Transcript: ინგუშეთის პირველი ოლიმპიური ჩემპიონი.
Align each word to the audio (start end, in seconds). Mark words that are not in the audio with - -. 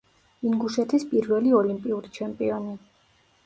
ინგუშეთის 0.51 1.05
პირველი 1.11 1.55
ოლიმპიური 1.59 2.13
ჩემპიონი. 2.19 2.77